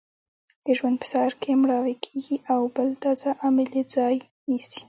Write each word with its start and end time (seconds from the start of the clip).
د 0.65 0.67
ژوند 0.77 0.95
په 1.01 1.05
سهار 1.11 1.33
کې 1.41 1.59
مړاوې 1.61 1.95
کیږي 2.05 2.37
او 2.53 2.61
بل 2.75 2.89
تازه 3.03 3.29
عامل 3.41 3.69
یې 3.77 3.83
ځای 3.95 4.15
نیسي. 4.49 4.79